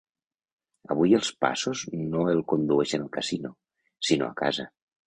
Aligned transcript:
Avui 0.95 1.13
els 1.17 1.29
passos 1.45 1.85
no 2.17 2.27
el 2.35 2.43
condueixen 2.55 3.07
al 3.07 3.13
casino, 3.21 3.57
sinó 4.11 4.33
a 4.33 4.37
casa. 4.45 4.73